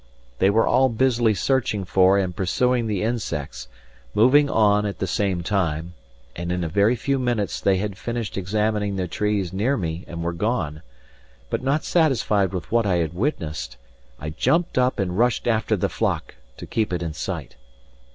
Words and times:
They 0.39 0.49
were 0.49 0.65
all 0.65 0.89
busily 0.89 1.35
searching 1.35 1.85
for 1.85 2.17
and 2.17 2.35
pursuing 2.35 2.87
the 2.87 3.03
insects, 3.03 3.67
moving 4.15 4.49
on 4.49 4.83
at 4.87 4.97
the 4.97 5.05
same 5.05 5.43
time, 5.43 5.93
and 6.35 6.51
in 6.51 6.63
a 6.63 6.67
very 6.69 6.95
few 6.95 7.19
minutes 7.19 7.61
they 7.61 7.77
had 7.77 7.99
finished 7.99 8.35
examining 8.35 8.95
the 8.95 9.07
trees 9.07 9.53
near 9.53 9.77
me 9.77 10.03
and 10.07 10.23
were 10.23 10.33
gone; 10.33 10.81
but 11.51 11.61
not 11.61 11.83
satisfied 11.83 12.51
with 12.51 12.71
what 12.71 12.87
I 12.87 12.95
had 12.95 13.13
witnessed, 13.13 13.77
I 14.19 14.31
jumped 14.31 14.79
up 14.79 14.97
and 14.97 15.19
rushed 15.19 15.45
after 15.45 15.75
the 15.77 15.87
flock 15.87 16.33
to 16.57 16.65
keep 16.65 16.91
it 16.91 17.03
in 17.03 17.13
sight. 17.13 17.55